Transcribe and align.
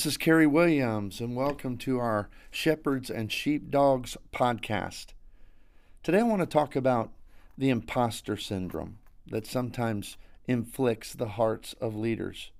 This 0.00 0.14
is 0.14 0.16
Kerry 0.16 0.46
Williams, 0.46 1.20
and 1.20 1.36
welcome 1.36 1.76
to 1.76 1.98
our 1.98 2.30
Shepherds 2.50 3.10
and 3.10 3.30
Sheepdogs 3.30 4.16
podcast. 4.32 5.08
Today, 6.02 6.20
I 6.20 6.22
want 6.22 6.40
to 6.40 6.46
talk 6.46 6.74
about 6.74 7.10
the 7.58 7.68
imposter 7.68 8.38
syndrome 8.38 8.96
that 9.26 9.46
sometimes 9.46 10.16
inflicts 10.46 11.12
the 11.12 11.28
hearts 11.28 11.74
of 11.82 11.94
leaders 11.94 12.50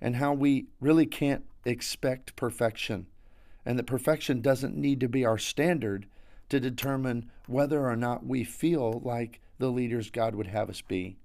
and 0.00 0.16
how 0.16 0.32
we 0.32 0.66
really 0.80 1.06
can't 1.06 1.44
expect 1.64 2.34
perfection, 2.34 3.06
and 3.64 3.78
that 3.78 3.86
perfection 3.86 4.40
doesn't 4.40 4.76
need 4.76 4.98
to 4.98 5.08
be 5.08 5.24
our 5.24 5.38
standard 5.38 6.06
to 6.48 6.58
determine 6.58 7.30
whether 7.46 7.88
or 7.88 7.94
not 7.94 8.26
we 8.26 8.42
feel 8.42 9.00
like 9.04 9.40
the 9.60 9.70
leaders 9.70 10.10
God 10.10 10.34
would 10.34 10.48
have 10.48 10.68
us 10.68 10.80
be. 10.80 11.18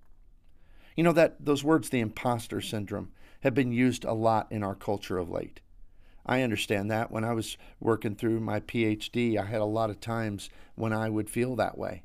You 0.96 1.04
know 1.04 1.14
that 1.14 1.44
those 1.44 1.64
words, 1.64 1.90
the 1.90 2.02
imposter 2.02 2.62
syndrome, 2.62 3.12
have 3.42 3.54
been 3.54 3.72
used 3.72 4.06
a 4.06 4.14
lot 4.14 4.48
in 4.52 4.64
our 4.64 4.76
culture 4.76 5.18
of 5.18 5.30
late. 5.30 5.62
I 6.26 6.42
understand 6.42 6.92
that. 6.92 7.12
When 7.12 7.24
I 7.24 7.34
was 7.34 7.58
working 7.80 8.16
through 8.16 8.40
my 8.40 8.60
PhD, 8.60 9.38
I 9.38 9.46
had 9.46 9.62
a 9.62 9.66
lot 9.66 9.90
of 9.90 10.00
times 10.00 10.50
when 10.76 10.94
I 10.94 11.10
would 11.10 11.30
feel 11.30 11.56
that 11.56 11.78
way. 11.78 12.04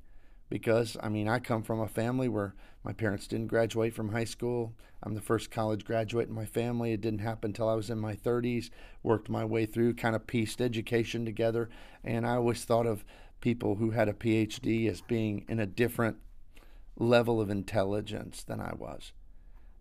Because, 0.48 0.96
I 1.02 1.08
mean, 1.08 1.28
I 1.28 1.40
come 1.40 1.62
from 1.62 1.80
a 1.80 1.88
family 1.88 2.28
where 2.28 2.54
my 2.84 2.92
parents 2.92 3.26
didn't 3.26 3.48
graduate 3.48 3.94
from 3.94 4.10
high 4.10 4.24
school. 4.24 4.74
I'm 5.02 5.14
the 5.14 5.20
first 5.20 5.50
college 5.50 5.84
graduate 5.84 6.28
in 6.28 6.34
my 6.34 6.44
family. 6.44 6.92
It 6.92 7.00
didn't 7.00 7.20
happen 7.20 7.50
until 7.50 7.68
I 7.68 7.74
was 7.74 7.90
in 7.90 7.98
my 7.98 8.14
30s. 8.14 8.70
Worked 9.02 9.28
my 9.28 9.44
way 9.44 9.66
through, 9.66 9.94
kind 9.94 10.14
of 10.14 10.26
pieced 10.26 10.60
education 10.60 11.24
together. 11.24 11.68
And 12.02 12.26
I 12.26 12.36
always 12.36 12.64
thought 12.64 12.86
of 12.86 13.04
people 13.40 13.76
who 13.76 13.90
had 13.90 14.08
a 14.08 14.14
PhD 14.14 14.88
as 14.88 15.00
being 15.00 15.44
in 15.48 15.60
a 15.60 15.66
different 15.66 16.16
level 16.96 17.40
of 17.40 17.50
intelligence 17.50 18.42
than 18.42 18.60
I 18.60 18.74
was. 18.74 19.12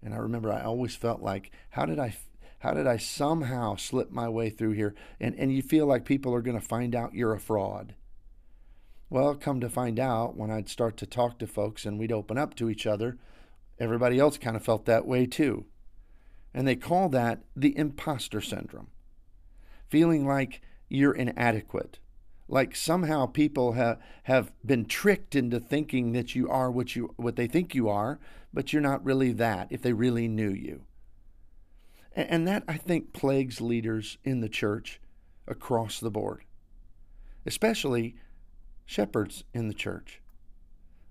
And 0.03 0.13
I 0.13 0.17
remember 0.17 0.51
I 0.51 0.61
always 0.63 0.95
felt 0.95 1.21
like, 1.21 1.51
how 1.71 1.85
did 1.85 1.99
I, 1.99 2.15
how 2.59 2.73
did 2.73 2.87
I 2.87 2.97
somehow 2.97 3.75
slip 3.75 4.11
my 4.11 4.27
way 4.27 4.49
through 4.49 4.71
here? 4.71 4.93
And 5.19 5.35
and 5.35 5.53
you 5.53 5.61
feel 5.61 5.85
like 5.85 6.05
people 6.05 6.33
are 6.33 6.41
going 6.41 6.59
to 6.59 6.65
find 6.65 6.95
out 6.95 7.13
you're 7.13 7.33
a 7.33 7.39
fraud. 7.39 7.95
Well, 9.09 9.35
come 9.35 9.59
to 9.59 9.69
find 9.69 9.99
out, 9.99 10.35
when 10.35 10.49
I'd 10.49 10.69
start 10.69 10.97
to 10.97 11.05
talk 11.05 11.37
to 11.39 11.47
folks 11.47 11.85
and 11.85 11.99
we'd 11.99 12.11
open 12.11 12.37
up 12.37 12.55
to 12.55 12.69
each 12.69 12.87
other, 12.87 13.17
everybody 13.79 14.17
else 14.17 14.37
kind 14.37 14.55
of 14.55 14.63
felt 14.63 14.85
that 14.85 15.05
way 15.05 15.25
too. 15.25 15.65
And 16.53 16.67
they 16.67 16.75
call 16.75 17.09
that 17.09 17.43
the 17.55 17.77
imposter 17.77 18.41
syndrome. 18.41 18.87
Feeling 19.87 20.25
like 20.25 20.61
you're 20.89 21.13
inadequate, 21.13 21.99
like 22.47 22.75
somehow 22.75 23.27
people 23.27 23.73
have 23.73 23.99
have 24.23 24.51
been 24.65 24.85
tricked 24.85 25.35
into 25.35 25.59
thinking 25.59 26.11
that 26.13 26.35
you 26.35 26.49
are 26.49 26.71
what 26.71 26.95
you 26.95 27.13
what 27.15 27.35
they 27.35 27.47
think 27.47 27.75
you 27.75 27.89
are, 27.89 28.19
but 28.53 28.71
you're 28.71 28.81
not 28.81 29.03
really 29.03 29.31
that 29.33 29.67
if 29.71 29.81
they 29.81 29.93
really 29.93 30.27
knew 30.27 30.51
you. 30.51 30.83
And, 32.15 32.47
that 32.47 32.63
I 32.67 32.77
think 32.77 33.11
plagues 33.11 33.59
leaders 33.59 34.19
in 34.23 34.41
the 34.41 34.49
church 34.49 35.01
across 35.47 35.99
the 35.99 36.11
board, 36.11 36.43
especially 37.45 38.15
shepherds 38.85 39.43
in 39.53 39.67
the 39.67 39.73
church. 39.73 40.21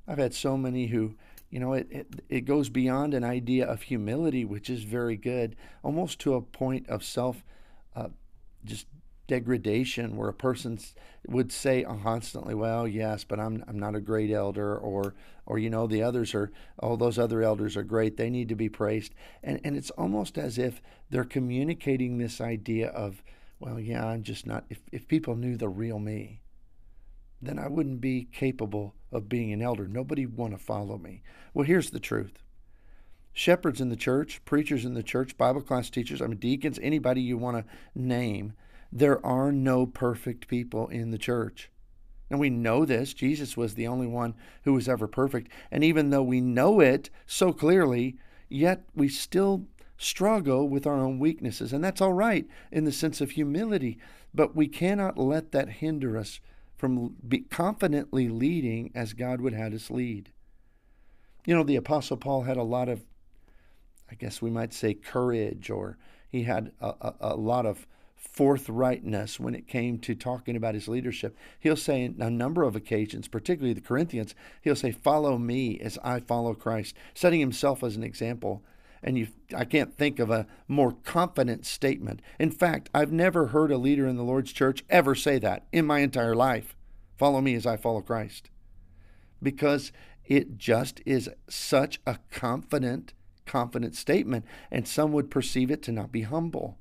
I've 0.06 0.18
had 0.18 0.32
so 0.32 0.56
many 0.56 0.86
who, 0.86 1.16
you 1.50 1.58
know, 1.58 1.72
it, 1.72 1.88
it, 1.90 2.06
it 2.28 2.40
goes 2.42 2.68
beyond 2.68 3.14
an 3.14 3.24
idea 3.24 3.66
of 3.66 3.82
humility, 3.82 4.44
which 4.44 4.70
is 4.70 4.84
very 4.84 5.16
good, 5.16 5.56
almost 5.82 6.20
to 6.20 6.34
a 6.34 6.40
point 6.40 6.88
of 6.88 7.02
self, 7.02 7.44
uh, 7.96 8.08
just 8.64 8.86
degradation 9.32 10.14
where 10.14 10.28
a 10.28 10.34
person 10.34 10.78
would 11.26 11.50
say 11.50 11.84
constantly, 11.84 12.54
"Well, 12.54 12.86
yes, 12.86 13.24
but 13.24 13.40
I'm 13.40 13.64
I'm 13.66 13.78
not 13.78 13.94
a 13.94 14.00
great 14.00 14.30
elder," 14.30 14.76
or 14.76 15.14
or 15.46 15.58
you 15.58 15.70
know 15.70 15.86
the 15.86 16.02
others 16.02 16.34
are, 16.34 16.52
"Oh, 16.78 16.96
those 16.96 17.18
other 17.18 17.40
elders 17.40 17.74
are 17.74 17.82
great; 17.82 18.18
they 18.18 18.28
need 18.28 18.50
to 18.50 18.54
be 18.54 18.68
praised," 18.68 19.14
and 19.42 19.58
and 19.64 19.74
it's 19.74 19.88
almost 19.92 20.36
as 20.36 20.58
if 20.58 20.82
they're 21.08 21.24
communicating 21.24 22.18
this 22.18 22.42
idea 22.42 22.88
of, 22.90 23.22
"Well, 23.58 23.80
yeah, 23.80 24.06
I'm 24.06 24.22
just 24.22 24.46
not." 24.46 24.66
If 24.68 24.82
if 24.92 25.08
people 25.08 25.34
knew 25.34 25.56
the 25.56 25.70
real 25.70 25.98
me, 25.98 26.42
then 27.40 27.58
I 27.58 27.68
wouldn't 27.68 28.02
be 28.02 28.28
capable 28.32 28.94
of 29.10 29.30
being 29.30 29.50
an 29.50 29.62
elder. 29.62 29.88
Nobody 29.88 30.26
would 30.26 30.36
want 30.36 30.52
to 30.52 30.58
follow 30.58 30.98
me. 30.98 31.22
Well, 31.54 31.64
here's 31.64 31.88
the 31.88 32.00
truth. 32.00 32.42
Shepherds 33.32 33.80
in 33.80 33.88
the 33.88 33.96
church, 33.96 34.44
preachers 34.44 34.84
in 34.84 34.92
the 34.92 35.02
church, 35.02 35.38
Bible 35.38 35.62
class 35.62 35.88
teachers, 35.88 36.20
I 36.20 36.26
mean 36.26 36.36
deacons, 36.36 36.78
anybody 36.82 37.22
you 37.22 37.38
want 37.38 37.56
to 37.56 37.64
name, 37.94 38.52
there 38.92 39.24
are 39.24 39.50
no 39.50 39.86
perfect 39.86 40.46
people 40.46 40.86
in 40.88 41.10
the 41.10 41.18
church. 41.18 41.70
And 42.28 42.38
we 42.38 42.50
know 42.50 42.84
this. 42.84 43.14
Jesus 43.14 43.56
was 43.56 43.74
the 43.74 43.86
only 43.86 44.06
one 44.06 44.34
who 44.64 44.74
was 44.74 44.88
ever 44.88 45.06
perfect. 45.06 45.50
And 45.70 45.82
even 45.82 46.10
though 46.10 46.22
we 46.22 46.40
know 46.40 46.80
it 46.80 47.10
so 47.26 47.52
clearly, 47.52 48.16
yet 48.48 48.84
we 48.94 49.08
still 49.08 49.66
struggle 49.96 50.68
with 50.68 50.86
our 50.86 50.96
own 50.96 51.18
weaknesses. 51.18 51.72
And 51.72 51.82
that's 51.82 52.00
all 52.00 52.12
right 52.12 52.46
in 52.70 52.84
the 52.84 52.92
sense 52.92 53.20
of 53.20 53.32
humility. 53.32 53.98
But 54.34 54.56
we 54.56 54.66
cannot 54.68 55.18
let 55.18 55.52
that 55.52 55.68
hinder 55.68 56.16
us 56.16 56.40
from 56.76 57.16
confidently 57.50 58.28
leading 58.28 58.90
as 58.94 59.12
God 59.12 59.40
would 59.40 59.54
have 59.54 59.72
us 59.72 59.90
lead. 59.90 60.32
You 61.44 61.54
know, 61.54 61.62
the 61.62 61.76
Apostle 61.76 62.16
Paul 62.16 62.42
had 62.42 62.56
a 62.56 62.62
lot 62.62 62.88
of, 62.88 63.04
I 64.10 64.14
guess 64.14 64.42
we 64.42 64.50
might 64.50 64.72
say, 64.72 64.94
courage, 64.94 65.70
or 65.70 65.98
he 66.28 66.44
had 66.44 66.72
a, 66.80 66.94
a, 67.00 67.14
a 67.20 67.36
lot 67.36 67.66
of 67.66 67.86
forthrightness 68.22 69.38
when 69.38 69.54
it 69.54 69.68
came 69.68 69.98
to 69.98 70.14
talking 70.14 70.56
about 70.56 70.74
his 70.74 70.88
leadership. 70.88 71.36
He'll 71.58 71.76
say 71.76 72.06
on 72.06 72.16
a 72.20 72.30
number 72.30 72.62
of 72.62 72.76
occasions, 72.76 73.28
particularly 73.28 73.74
the 73.74 73.80
Corinthians, 73.80 74.34
he'll 74.62 74.76
say, 74.76 74.92
Follow 74.92 75.38
me 75.38 75.78
as 75.80 75.98
I 76.02 76.20
follow 76.20 76.54
Christ, 76.54 76.96
setting 77.14 77.40
himself 77.40 77.82
as 77.82 77.96
an 77.96 78.02
example. 78.02 78.62
And 79.02 79.18
you, 79.18 79.28
I 79.54 79.64
can't 79.64 79.92
think 79.92 80.18
of 80.20 80.30
a 80.30 80.46
more 80.68 80.92
confident 81.04 81.66
statement. 81.66 82.22
In 82.38 82.50
fact, 82.50 82.88
I've 82.94 83.10
never 83.10 83.48
heard 83.48 83.72
a 83.72 83.78
leader 83.78 84.06
in 84.06 84.16
the 84.16 84.22
Lord's 84.22 84.52
church 84.52 84.84
ever 84.88 85.14
say 85.14 85.38
that 85.40 85.66
in 85.72 85.86
my 85.86 85.98
entire 86.00 86.36
life. 86.36 86.76
Follow 87.16 87.40
me 87.40 87.54
as 87.54 87.66
I 87.66 87.76
follow 87.76 88.00
Christ. 88.00 88.48
Because 89.42 89.90
it 90.24 90.56
just 90.56 91.00
is 91.04 91.28
such 91.48 92.00
a 92.06 92.18
confident, 92.30 93.12
confident 93.44 93.96
statement, 93.96 94.44
and 94.70 94.86
some 94.86 95.12
would 95.12 95.30
perceive 95.30 95.70
it 95.70 95.82
to 95.82 95.92
not 95.92 96.12
be 96.12 96.22
humble. 96.22 96.78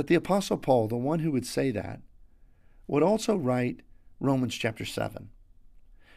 But 0.00 0.06
the 0.06 0.14
Apostle 0.14 0.56
Paul, 0.56 0.88
the 0.88 0.96
one 0.96 1.18
who 1.18 1.30
would 1.32 1.44
say 1.44 1.70
that, 1.72 2.00
would 2.86 3.02
also 3.02 3.36
write 3.36 3.80
Romans 4.18 4.54
chapter 4.54 4.86
7. 4.86 5.28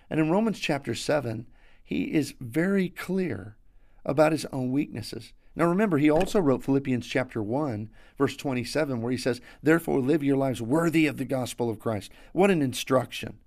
And 0.10 0.20
in 0.22 0.32
Romans 0.32 0.58
chapter 0.58 0.96
7, 0.96 1.48
he 1.84 2.04
is 2.04 2.34
very 2.40 2.88
clear 2.88 3.58
about 4.06 4.32
his 4.32 4.46
own 4.54 4.72
weaknesses. 4.72 5.34
Now 5.54 5.66
remember, 5.66 5.98
he 5.98 6.10
also 6.10 6.40
wrote 6.40 6.64
Philippians 6.64 7.06
chapter 7.06 7.44
1, 7.44 7.90
verse 8.18 8.38
27, 8.38 9.02
where 9.02 9.12
he 9.12 9.18
says, 9.18 9.42
Therefore 9.62 10.00
live 10.00 10.24
your 10.24 10.38
lives 10.38 10.62
worthy 10.62 11.06
of 11.06 11.18
the 11.18 11.26
gospel 11.26 11.70
of 11.70 11.82
Christ. 11.82 12.10
What 12.32 12.52
an 12.52 12.62
instruction. 12.62 13.38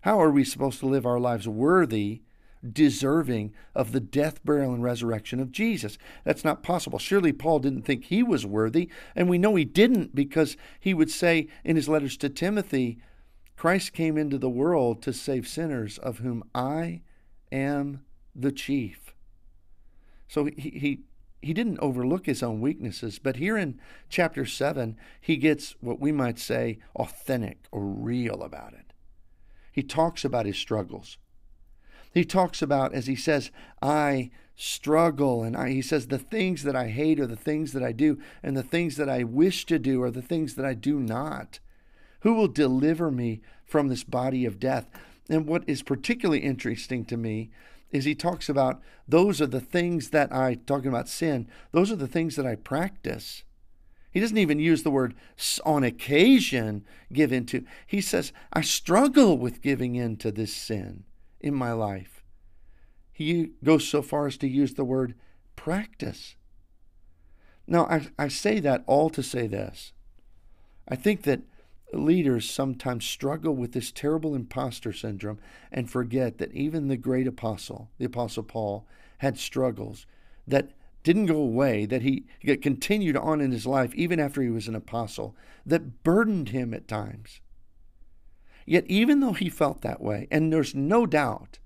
How 0.00 0.18
are 0.18 0.30
we 0.30 0.42
supposed 0.42 0.80
to 0.80 0.86
live 0.86 1.04
our 1.04 1.20
lives 1.20 1.46
worthy 1.46 2.22
deserving 2.70 3.52
of 3.74 3.92
the 3.92 4.00
death, 4.00 4.44
burial, 4.44 4.72
and 4.72 4.82
resurrection 4.82 5.40
of 5.40 5.52
Jesus. 5.52 5.98
That's 6.24 6.44
not 6.44 6.62
possible. 6.62 6.98
Surely 6.98 7.32
Paul 7.32 7.58
didn't 7.58 7.82
think 7.82 8.04
he 8.04 8.22
was 8.22 8.46
worthy, 8.46 8.88
and 9.16 9.28
we 9.28 9.38
know 9.38 9.54
he 9.54 9.64
didn't 9.64 10.14
because 10.14 10.56
he 10.78 10.94
would 10.94 11.10
say 11.10 11.48
in 11.64 11.76
his 11.76 11.88
letters 11.88 12.16
to 12.18 12.28
Timothy, 12.28 12.98
Christ 13.56 13.92
came 13.92 14.16
into 14.16 14.38
the 14.38 14.50
world 14.50 15.02
to 15.02 15.12
save 15.12 15.46
sinners, 15.48 15.98
of 15.98 16.18
whom 16.18 16.42
I 16.54 17.02
am 17.50 18.04
the 18.34 18.52
chief. 18.52 19.14
So 20.28 20.46
he, 20.56 20.70
he, 20.70 21.00
he 21.42 21.52
didn't 21.52 21.80
overlook 21.80 22.26
his 22.26 22.42
own 22.42 22.60
weaknesses, 22.60 23.18
but 23.18 23.36
here 23.36 23.56
in 23.56 23.78
chapter 24.08 24.46
7, 24.46 24.96
he 25.20 25.36
gets 25.36 25.74
what 25.80 26.00
we 26.00 26.12
might 26.12 26.38
say 26.38 26.78
authentic 26.96 27.66
or 27.70 27.82
real 27.82 28.42
about 28.42 28.72
it. 28.72 28.92
He 29.72 29.82
talks 29.82 30.24
about 30.24 30.46
his 30.46 30.56
struggles. 30.56 31.18
He 32.12 32.24
talks 32.24 32.60
about, 32.60 32.92
as 32.92 33.06
he 33.06 33.16
says, 33.16 33.50
I 33.80 34.30
struggle. 34.54 35.42
And 35.42 35.56
I, 35.56 35.70
he 35.70 35.82
says, 35.82 36.06
the 36.06 36.18
things 36.18 36.62
that 36.62 36.76
I 36.76 36.88
hate 36.88 37.18
are 37.18 37.26
the 37.26 37.36
things 37.36 37.72
that 37.72 37.82
I 37.82 37.92
do, 37.92 38.18
and 38.42 38.56
the 38.56 38.62
things 38.62 38.96
that 38.96 39.08
I 39.08 39.24
wish 39.24 39.66
to 39.66 39.78
do 39.78 40.02
are 40.02 40.10
the 40.10 40.22
things 40.22 40.54
that 40.54 40.64
I 40.64 40.74
do 40.74 41.00
not. 41.00 41.58
Who 42.20 42.34
will 42.34 42.48
deliver 42.48 43.10
me 43.10 43.40
from 43.64 43.88
this 43.88 44.04
body 44.04 44.44
of 44.44 44.60
death? 44.60 44.88
And 45.28 45.46
what 45.46 45.64
is 45.66 45.82
particularly 45.82 46.40
interesting 46.40 47.04
to 47.06 47.16
me 47.16 47.50
is 47.90 48.04
he 48.04 48.14
talks 48.14 48.48
about 48.48 48.80
those 49.08 49.40
are 49.40 49.46
the 49.46 49.60
things 49.60 50.10
that 50.10 50.32
I, 50.32 50.54
talking 50.54 50.88
about 50.88 51.08
sin, 51.08 51.48
those 51.72 51.90
are 51.90 51.96
the 51.96 52.06
things 52.06 52.36
that 52.36 52.46
I 52.46 52.54
practice. 52.54 53.42
He 54.10 54.20
doesn't 54.20 54.38
even 54.38 54.58
use 54.58 54.82
the 54.82 54.90
word 54.90 55.14
on 55.64 55.84
occasion 55.84 56.84
give 57.12 57.32
into. 57.32 57.64
He 57.86 58.02
says, 58.02 58.32
I 58.52 58.60
struggle 58.60 59.38
with 59.38 59.62
giving 59.62 59.94
in 59.94 60.16
to 60.18 60.30
this 60.30 60.54
sin 60.54 61.04
in 61.42 61.54
my 61.54 61.72
life. 61.72 62.24
He 63.12 63.50
goes 63.62 63.86
so 63.86 64.00
far 64.00 64.26
as 64.26 64.36
to 64.38 64.48
use 64.48 64.74
the 64.74 64.84
word 64.84 65.14
practice. 65.56 66.36
Now, 67.66 67.84
I, 67.86 68.08
I 68.18 68.28
say 68.28 68.58
that 68.60 68.84
all 68.86 69.10
to 69.10 69.22
say 69.22 69.46
this. 69.46 69.92
I 70.88 70.96
think 70.96 71.22
that 71.22 71.42
leaders 71.92 72.50
sometimes 72.50 73.04
struggle 73.04 73.54
with 73.54 73.72
this 73.72 73.92
terrible 73.92 74.34
imposter 74.34 74.92
syndrome 74.92 75.38
and 75.70 75.90
forget 75.90 76.38
that 76.38 76.52
even 76.52 76.88
the 76.88 76.96
great 76.96 77.26
apostle, 77.26 77.90
the 77.98 78.06
apostle 78.06 78.42
Paul, 78.42 78.86
had 79.18 79.38
struggles 79.38 80.06
that 80.46 80.72
didn't 81.04 81.26
go 81.26 81.36
away, 81.36 81.84
that 81.86 82.02
he 82.02 82.24
continued 82.62 83.16
on 83.16 83.40
in 83.40 83.52
his 83.52 83.66
life 83.66 83.94
even 83.94 84.18
after 84.20 84.40
he 84.40 84.48
was 84.48 84.68
an 84.68 84.74
apostle, 84.74 85.36
that 85.66 86.02
burdened 86.02 86.50
him 86.50 86.72
at 86.72 86.88
times. 86.88 87.40
Yet, 88.66 88.84
even 88.86 89.20
though 89.20 89.32
he 89.32 89.48
felt 89.48 89.82
that 89.82 90.00
way, 90.00 90.28
and 90.30 90.52
there's 90.52 90.74
no 90.74 91.06
doubt 91.06 91.58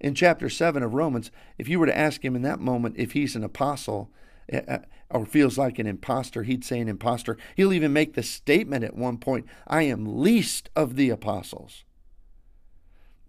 in 0.00 0.14
chapter 0.14 0.48
7 0.50 0.82
of 0.82 0.94
Romans, 0.94 1.30
if 1.58 1.68
you 1.68 1.78
were 1.78 1.86
to 1.86 1.96
ask 1.96 2.24
him 2.24 2.36
in 2.36 2.42
that 2.42 2.60
moment 2.60 2.96
if 2.98 3.12
he's 3.12 3.36
an 3.36 3.44
apostle 3.44 4.10
eh, 4.50 4.60
eh, 4.66 4.78
or 5.10 5.24
feels 5.24 5.56
like 5.56 5.78
an 5.78 5.86
impostor, 5.86 6.42
he'd 6.42 6.64
say 6.64 6.80
an 6.80 6.88
impostor. 6.88 7.38
He'll 7.56 7.72
even 7.72 7.92
make 7.92 8.14
the 8.14 8.22
statement 8.22 8.84
at 8.84 8.96
one 8.96 9.18
point 9.18 9.46
I 9.66 9.82
am 9.82 10.20
least 10.20 10.68
of 10.76 10.96
the 10.96 11.10
apostles. 11.10 11.84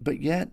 But 0.01 0.19
yet, 0.19 0.49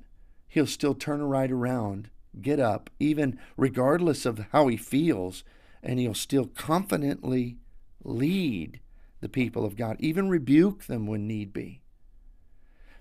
he'll 0.49 0.67
still 0.67 0.95
turn 0.95 1.23
right 1.23 1.51
around 1.51 2.11
get 2.41 2.59
up, 2.59 2.89
even 2.99 3.39
regardless 3.57 4.25
of 4.25 4.47
how 4.53 4.69
he 4.69 4.77
feels, 4.77 5.45
and 5.83 5.99
he'll 5.99 6.15
still 6.15 6.47
confidently 6.47 7.59
lead 8.05 8.81
the 9.21 9.29
people 9.29 9.65
of 9.65 9.77
God, 9.77 9.97
even 9.99 10.29
rebuke 10.29 10.85
them 10.85 11.07
when 11.07 11.27
need 11.27 11.53
be. 11.53 11.82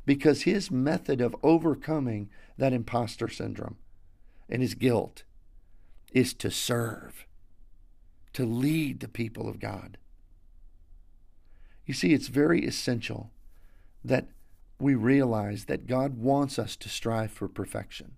Because 0.05 0.43
his 0.43 0.71
method 0.71 1.21
of 1.21 1.35
overcoming 1.43 2.29
that 2.57 2.73
imposter 2.73 3.27
syndrome 3.27 3.77
and 4.49 4.61
his 4.61 4.73
guilt 4.73 5.23
is 6.11 6.33
to 6.35 6.51
serve, 6.51 7.25
to 8.33 8.45
lead 8.45 8.99
the 8.99 9.07
people 9.07 9.47
of 9.47 9.59
God. 9.59 9.97
You 11.85 11.93
see, 11.93 12.13
it's 12.13 12.27
very 12.27 12.65
essential 12.65 13.31
that 14.03 14.27
we 14.79 14.95
realize 14.95 15.65
that 15.65 15.87
God 15.87 16.17
wants 16.17 16.57
us 16.57 16.75
to 16.77 16.89
strive 16.89 17.31
for 17.31 17.47
perfection. 17.47 18.13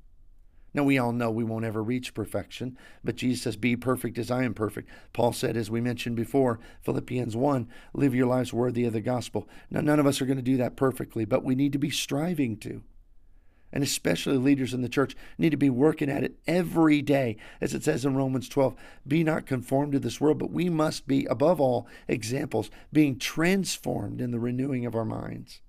Now, 0.74 0.84
we 0.84 0.98
all 0.98 1.12
know 1.12 1.30
we 1.30 1.44
won't 1.44 1.66
ever 1.66 1.84
reach 1.84 2.16
perfection, 2.16 2.78
but 3.04 3.16
Jesus 3.16 3.44
says, 3.44 3.56
Be 3.56 3.76
perfect 3.76 4.18
as 4.18 4.32
I 4.32 4.44
am 4.44 4.56
perfect. 4.56 4.90
Paul 5.14 5.32
said, 5.32 5.56
as 5.56 5.70
we 5.70 5.82
mentioned 5.82 6.16
before, 6.16 6.60
Philippians 6.82 7.36
1, 7.36 7.68
live 7.94 8.16
your 8.16 8.26
lives 8.26 8.52
worthy 8.52 8.86
of 8.86 8.94
the 8.94 9.02
gospel. 9.02 9.48
Now, 9.70 9.82
none 9.82 10.00
of 10.00 10.08
us 10.08 10.20
are 10.20 10.26
going 10.26 10.38
to 10.38 10.44
do 10.44 10.58
that 10.58 10.76
perfectly, 10.76 11.26
but 11.26 11.44
we 11.44 11.54
need 11.54 11.74
to 11.74 11.80
be 11.80 11.92
striving 11.92 12.58
to. 12.58 12.82
And 13.72 13.84
especially 13.84 14.38
leaders 14.38 14.74
in 14.74 14.82
the 14.82 14.90
church 14.90 15.16
need 15.38 15.52
to 15.52 15.58
be 15.58 15.70
working 15.70 16.10
at 16.10 16.24
it 16.24 16.38
every 16.48 17.02
day. 17.02 17.38
As 17.62 17.74
it 17.74 17.84
says 17.84 18.06
in 18.06 18.16
Romans 18.16 18.50
12, 18.50 18.76
be 19.08 19.24
not 19.24 19.46
conformed 19.46 19.94
to 19.94 20.00
this 20.00 20.22
world, 20.22 20.40
but 20.40 20.52
we 20.52 20.70
must 20.70 21.08
be, 21.08 21.26
above 21.26 21.60
all, 21.60 21.88
examples, 22.08 22.72
being 22.92 23.18
transformed 23.18 24.22
in 24.22 24.32
the 24.32 24.40
renewing 24.40 24.86
of 24.86 24.96
our 24.96 25.06
minds. 25.06 25.62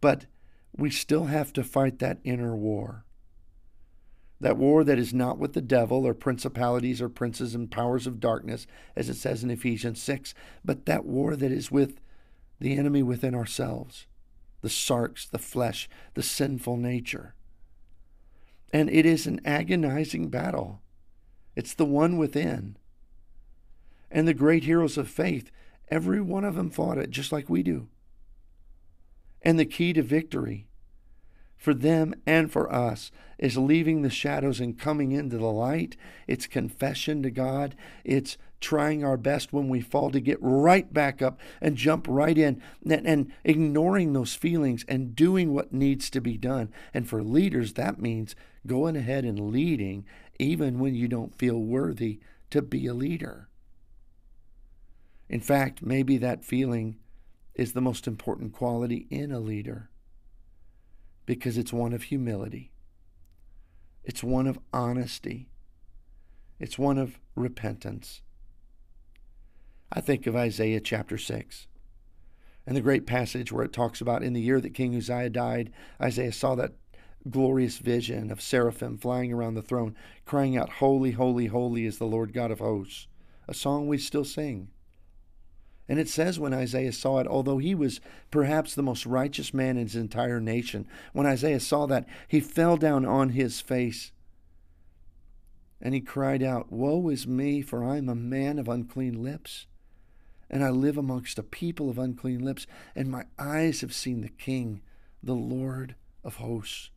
But 0.00 0.26
we 0.76 0.90
still 0.90 1.26
have 1.26 1.52
to 1.54 1.64
fight 1.64 1.98
that 2.00 2.18
inner 2.24 2.56
war. 2.56 3.04
That 4.42 4.56
war 4.56 4.82
that 4.82 4.98
is 4.98 5.14
not 5.14 5.38
with 5.38 5.52
the 5.52 5.60
devil 5.60 6.04
or 6.04 6.14
principalities 6.14 7.00
or 7.00 7.08
princes 7.08 7.54
and 7.54 7.70
powers 7.70 8.08
of 8.08 8.18
darkness, 8.18 8.66
as 8.96 9.08
it 9.08 9.14
says 9.14 9.44
in 9.44 9.52
Ephesians 9.52 10.02
6, 10.02 10.34
but 10.64 10.84
that 10.86 11.04
war 11.04 11.36
that 11.36 11.52
is 11.52 11.70
with 11.70 12.00
the 12.58 12.76
enemy 12.76 13.04
within 13.04 13.36
ourselves, 13.36 14.06
the 14.60 14.68
sarx, 14.68 15.30
the 15.30 15.38
flesh, 15.38 15.88
the 16.14 16.24
sinful 16.24 16.76
nature. 16.76 17.36
And 18.72 18.90
it 18.90 19.06
is 19.06 19.28
an 19.28 19.40
agonizing 19.44 20.28
battle. 20.28 20.82
It's 21.54 21.74
the 21.74 21.86
one 21.86 22.18
within. 22.18 22.76
And 24.10 24.26
the 24.26 24.34
great 24.34 24.64
heroes 24.64 24.98
of 24.98 25.08
faith, 25.08 25.52
every 25.88 26.20
one 26.20 26.44
of 26.44 26.56
them 26.56 26.68
fought 26.68 26.98
it 26.98 27.10
just 27.10 27.30
like 27.30 27.48
we 27.48 27.62
do. 27.62 27.86
And 29.42 29.56
the 29.56 29.66
key 29.66 29.92
to 29.92 30.02
victory 30.02 30.66
for 31.62 31.72
them 31.72 32.12
and 32.26 32.50
for 32.50 32.70
us 32.74 33.12
is 33.38 33.56
leaving 33.56 34.02
the 34.02 34.10
shadows 34.10 34.58
and 34.58 34.76
coming 34.76 35.12
into 35.12 35.38
the 35.38 35.46
light. 35.46 35.96
It's 36.26 36.48
confession 36.48 37.22
to 37.22 37.30
God. 37.30 37.76
It's 38.02 38.36
trying 38.60 39.04
our 39.04 39.16
best 39.16 39.52
when 39.52 39.68
we 39.68 39.80
fall 39.80 40.10
to 40.10 40.18
get 40.18 40.38
right 40.40 40.92
back 40.92 41.22
up 41.22 41.38
and 41.60 41.76
jump 41.76 42.06
right 42.08 42.36
in 42.36 42.60
and, 42.84 43.06
and, 43.06 43.32
ignoring 43.44 44.12
those 44.12 44.34
feelings 44.34 44.84
and 44.88 45.14
doing 45.14 45.54
what 45.54 45.72
needs 45.72 46.10
to 46.10 46.20
be 46.20 46.36
done. 46.36 46.72
And 46.92 47.08
for 47.08 47.22
leaders, 47.22 47.74
that 47.74 48.00
means 48.00 48.34
going 48.66 48.96
ahead 48.96 49.24
and 49.24 49.52
leading 49.52 50.04
even 50.40 50.80
when 50.80 50.96
you 50.96 51.06
don't 51.06 51.38
feel 51.38 51.60
worthy 51.60 52.18
to 52.50 52.60
be 52.60 52.88
a 52.88 52.94
leader. 52.94 53.48
In 55.28 55.40
fact, 55.40 55.80
maybe 55.80 56.16
that 56.18 56.44
feeling 56.44 56.96
is 57.54 57.72
the 57.72 57.80
most 57.80 58.08
important 58.08 58.52
quality 58.52 59.06
in 59.10 59.30
a 59.30 59.38
leader 59.38 59.90
because 61.26 61.58
it's 61.58 61.72
one 61.72 61.92
of 61.92 62.04
humility, 62.04 62.72
it's 64.04 64.22
one 64.22 64.46
of 64.46 64.58
honesty, 64.72 65.48
it's 66.58 66.78
one 66.78 66.98
of 66.98 67.18
repentance. 67.34 68.22
I 69.92 70.00
think 70.00 70.26
of 70.26 70.34
Isaiah 70.34 70.80
chapter 70.80 71.18
6 71.18 71.66
and 72.66 72.76
the 72.76 72.80
great 72.80 73.06
passage 73.06 73.50
where 73.52 73.64
it 73.64 73.72
talks 73.72 74.00
about 74.00 74.22
in 74.22 74.32
the 74.32 74.40
year 74.40 74.60
that 74.60 74.74
King 74.74 74.96
Uzziah 74.96 75.30
died, 75.30 75.72
Isaiah 76.00 76.32
saw 76.32 76.54
that 76.54 76.72
glorious 77.28 77.78
vision 77.78 78.30
of 78.30 78.40
seraphim 78.40 78.98
flying 78.98 79.32
around 79.32 79.54
the 79.54 79.62
throne, 79.62 79.94
crying 80.24 80.56
out, 80.56 80.70
Holy, 80.74 81.12
holy, 81.12 81.46
holy 81.46 81.86
is 81.86 81.98
the 81.98 82.06
Lord 82.06 82.32
God 82.32 82.50
of 82.50 82.58
hosts, 82.58 83.06
a 83.48 83.54
song 83.54 83.86
we 83.86 83.98
still 83.98 84.24
sing. 84.24 84.68
And 85.92 86.00
it 86.00 86.08
says 86.08 86.40
when 86.40 86.54
Isaiah 86.54 86.90
saw 86.90 87.18
it, 87.18 87.26
although 87.26 87.58
he 87.58 87.74
was 87.74 88.00
perhaps 88.30 88.74
the 88.74 88.82
most 88.82 89.04
righteous 89.04 89.52
man 89.52 89.76
in 89.76 89.82
his 89.82 89.94
entire 89.94 90.40
nation, 90.40 90.86
when 91.12 91.26
Isaiah 91.26 91.60
saw 91.60 91.84
that, 91.84 92.08
he 92.26 92.40
fell 92.40 92.78
down 92.78 93.04
on 93.04 93.28
his 93.28 93.60
face 93.60 94.10
and 95.82 95.92
he 95.92 96.00
cried 96.00 96.42
out, 96.42 96.72
Woe 96.72 97.10
is 97.10 97.26
me, 97.26 97.60
for 97.60 97.84
I 97.84 97.98
am 97.98 98.08
a 98.08 98.14
man 98.14 98.58
of 98.58 98.70
unclean 98.70 99.22
lips, 99.22 99.66
and 100.48 100.64
I 100.64 100.70
live 100.70 100.96
amongst 100.96 101.38
a 101.38 101.42
people 101.42 101.90
of 101.90 101.98
unclean 101.98 102.42
lips, 102.42 102.66
and 102.96 103.10
my 103.10 103.26
eyes 103.38 103.82
have 103.82 103.92
seen 103.92 104.22
the 104.22 104.30
King, 104.30 104.80
the 105.22 105.34
Lord 105.34 105.94
of 106.24 106.36
hosts. 106.36 106.88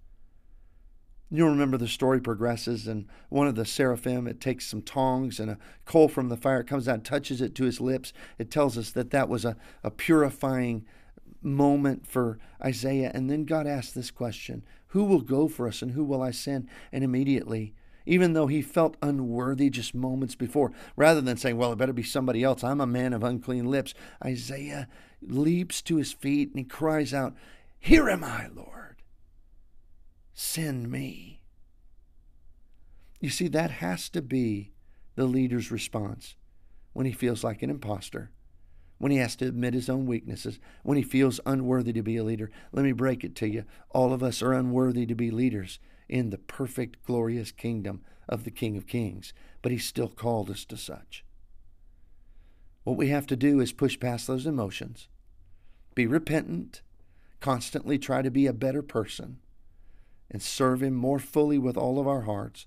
You'll 1.38 1.50
remember 1.50 1.78
the 1.78 1.88
story 1.88 2.22
progresses, 2.22 2.88
and 2.88 3.08
one 3.30 3.48
of 3.48 3.56
the 3.56 3.66
seraphim, 3.66 4.28
it 4.28 4.40
takes 4.40 4.68
some 4.68 4.82
tongs 4.82 5.40
and 5.40 5.52
a 5.52 5.58
coal 5.86 6.08
from 6.08 6.30
the 6.30 6.38
fire, 6.38 6.62
it 6.62 6.68
comes 6.68 6.88
out, 6.88 7.04
touches 7.04 7.42
it 7.42 7.56
to 7.56 7.66
his 7.66 7.82
lips. 7.82 8.14
It 8.38 8.50
tells 8.50 8.78
us 8.78 8.92
that 8.92 9.12
that 9.12 9.30
was 9.30 9.46
a, 9.46 9.58
a 9.84 9.92
purifying 9.92 10.86
moment 11.42 12.08
for 12.08 12.40
Isaiah. 12.64 13.12
And 13.14 13.30
then 13.30 13.46
God 13.46 13.68
asked 13.68 13.96
this 13.96 14.12
question 14.12 14.64
Who 14.88 15.04
will 15.04 15.22
go 15.22 15.48
for 15.48 15.68
us, 15.68 15.82
and 15.82 15.92
who 15.92 16.04
will 16.04 16.22
I 16.22 16.32
send? 16.32 16.70
And 16.92 17.04
immediately, 17.04 17.74
even 18.06 18.34
though 18.34 18.48
he 18.48 18.62
felt 18.62 18.98
unworthy 19.02 19.70
just 19.70 19.96
moments 19.96 20.36
before, 20.36 20.72
rather 20.96 21.22
than 21.22 21.38
saying, 21.38 21.58
Well, 21.58 21.72
it 21.72 21.78
better 21.78 21.94
be 21.94 22.04
somebody 22.04 22.44
else, 22.44 22.64
I'm 22.64 22.82
a 22.82 22.88
man 22.88 23.14
of 23.14 23.24
unclean 23.24 23.66
lips, 23.66 23.94
Isaiah 24.24 24.88
leaps 25.22 25.82
to 25.84 25.98
his 25.98 26.14
feet 26.14 26.50
and 26.50 26.60
he 26.60 26.64
cries 26.64 27.14
out, 27.14 27.36
Here 27.80 28.10
am 28.10 28.24
I, 28.24 28.48
Lord. 28.54 28.85
Send 30.38 30.92
me. 30.92 31.40
You 33.22 33.30
see, 33.30 33.48
that 33.48 33.72
has 33.72 34.10
to 34.10 34.22
be 34.22 34.74
the 35.16 35.24
leader's 35.24 35.72
response 35.72 36.36
when 36.92 37.06
he 37.06 37.14
feels 37.14 37.42
like 37.42 37.62
an 37.62 37.70
impostor, 37.70 38.32
when 38.98 39.14
he 39.14 39.18
has 39.18 39.38
to 39.38 39.48
admit 39.48 39.74
his 39.74 39.90
own 39.90 40.06
weaknesses, 40.06 40.60
when 40.84 40.98
he 40.98 41.04
feels 41.04 41.40
unworthy 41.46 41.94
to 41.94 42.04
be 42.04 42.18
a 42.18 42.24
leader. 42.24 42.52
Let 42.74 42.84
me 42.84 42.92
break 42.92 43.24
it 43.24 43.34
to 43.38 43.48
you. 43.48 43.64
All 43.92 44.12
of 44.12 44.22
us 44.22 44.42
are 44.42 44.52
unworthy 44.52 45.06
to 45.06 45.16
be 45.16 45.32
leaders 45.32 45.80
in 46.10 46.32
the 46.32 46.38
perfect, 46.38 47.06
glorious 47.06 47.54
kingdom 47.54 48.02
of 48.28 48.44
the 48.44 48.52
King 48.52 48.76
of 48.76 48.88
Kings, 48.88 49.34
but 49.62 49.72
he 49.72 49.78
still 49.78 50.10
called 50.10 50.50
us 50.50 50.66
to 50.66 50.76
such. 50.76 51.24
What 52.84 52.98
we 52.98 53.08
have 53.08 53.26
to 53.28 53.38
do 53.38 53.62
is 53.62 53.72
push 53.72 53.98
past 53.98 54.28
those 54.28 54.46
emotions, 54.46 55.08
be 55.96 56.06
repentant, 56.06 56.82
constantly 57.40 57.98
try 57.98 58.22
to 58.22 58.30
be 58.30 58.48
a 58.48 58.54
better 58.54 58.82
person, 58.82 59.40
and 60.30 60.42
serve 60.42 60.82
Him 60.82 60.94
more 60.94 61.20
fully 61.20 61.58
with 61.58 61.78
all 61.78 62.00
of 62.00 62.08
our 62.08 62.22
hearts, 62.22 62.66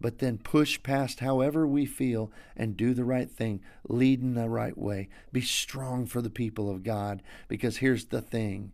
but 0.00 0.18
then 0.18 0.38
push 0.38 0.82
past 0.82 1.20
however 1.20 1.66
we 1.66 1.84
feel 1.84 2.32
and 2.56 2.76
do 2.76 2.94
the 2.94 3.04
right 3.04 3.30
thing, 3.30 3.60
lead 3.88 4.22
in 4.22 4.34
the 4.34 4.48
right 4.48 4.76
way. 4.78 5.08
Be 5.32 5.42
strong 5.42 6.06
for 6.06 6.22
the 6.22 6.30
people 6.30 6.70
of 6.70 6.82
God, 6.82 7.22
because 7.48 7.78
here's 7.78 8.06
the 8.06 8.22
thing 8.22 8.72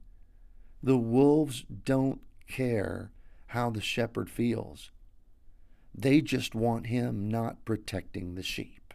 the 0.82 0.96
wolves 0.96 1.64
don't 1.84 2.20
care 2.46 3.10
how 3.48 3.70
the 3.70 3.80
shepherd 3.80 4.30
feels, 4.30 4.90
they 5.94 6.20
just 6.20 6.54
want 6.54 6.86
him 6.86 7.28
not 7.28 7.64
protecting 7.64 8.34
the 8.34 8.42
sheep. 8.42 8.94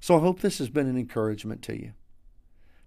So 0.00 0.16
I 0.16 0.20
hope 0.20 0.40
this 0.40 0.58
has 0.58 0.68
been 0.68 0.86
an 0.86 0.98
encouragement 0.98 1.62
to 1.62 1.76
you 1.76 1.92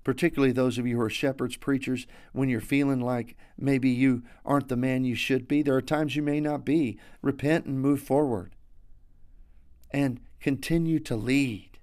particularly 0.03 0.51
those 0.51 0.77
of 0.77 0.87
you 0.87 0.95
who 0.95 1.01
are 1.01 1.09
shepherds, 1.09 1.57
preachers, 1.57 2.07
when 2.33 2.49
you're 2.49 2.61
feeling 2.61 3.01
like 3.01 3.35
maybe 3.57 3.89
you 3.89 4.23
aren't 4.45 4.67
the 4.67 4.75
man 4.75 5.03
you 5.03 5.15
should 5.15 5.47
be. 5.47 5.61
There 5.61 5.75
are 5.75 5.81
times 5.81 6.15
you 6.15 6.21
may 6.21 6.39
not 6.39 6.65
be. 6.65 6.97
Repent 7.21 7.65
and 7.65 7.79
move 7.79 8.01
forward. 8.01 8.55
And 9.91 10.19
continue 10.39 10.99
to 11.01 11.15
lead. 11.15 11.79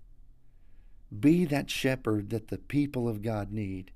Be 1.18 1.44
that 1.46 1.70
shepherd 1.70 2.30
that 2.30 2.48
the 2.48 2.58
people 2.58 3.08
of 3.08 3.22
God 3.22 3.52
need 3.52 3.92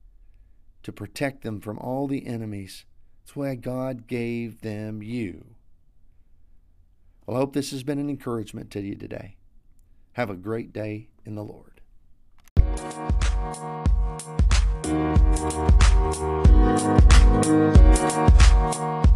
to 0.83 0.93
protect 0.93 1.43
them 1.43 1.61
from 1.61 1.79
all 1.79 2.07
the 2.07 2.27
enemies. 2.27 2.85
That's 3.23 3.37
why 3.37 3.55
God 3.55 4.07
gave 4.07 4.61
them 4.61 5.03
you. 5.03 5.55
Well, 7.27 7.37
I 7.37 7.41
hope 7.41 7.53
this 7.53 7.71
has 7.71 7.83
been 7.83 7.99
an 7.99 8.11
encouragement 8.11 8.71
to 8.73 8.81
you 8.81 8.95
today. 8.95 9.37
Have 10.13 10.31
a 10.31 10.35
great 10.35 10.73
day 10.73 11.09
in 11.25 11.35
the 11.35 11.45
Lord. 11.45 11.81
Thank 14.25 14.53
you. 19.07 19.12